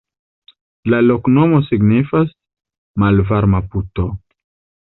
La 0.93 1.01
loknomo 1.09 1.59
signifas: 1.67 2.33
malvarma-puto. 3.05 4.09